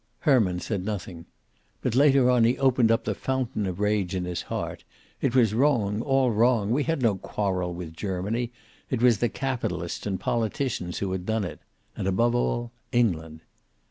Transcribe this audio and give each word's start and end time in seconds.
Herman 0.21 0.59
said 0.59 0.83
nothing. 0.83 1.27
But 1.83 1.93
later 1.93 2.27
on 2.31 2.43
he 2.43 2.57
opened 2.57 2.89
up 2.89 3.03
the 3.03 3.13
fountain 3.13 3.67
of 3.67 3.79
rage 3.79 4.15
in 4.15 4.25
his 4.25 4.41
heart. 4.41 4.83
It 5.21 5.35
was 5.35 5.53
wrong, 5.53 6.01
all 6.01 6.31
wrong. 6.31 6.71
We 6.71 6.81
had 6.85 7.03
no 7.03 7.17
quarrel 7.17 7.71
with 7.75 7.93
Germany. 7.93 8.51
It 8.89 9.03
was 9.03 9.19
the 9.19 9.29
capitalists 9.29 10.07
and 10.07 10.19
politicians 10.19 10.97
who 10.97 11.11
had 11.11 11.27
done 11.27 11.43
it. 11.43 11.59
And 11.95 12.07
above 12.07 12.33
all, 12.33 12.71
England. 12.91 13.41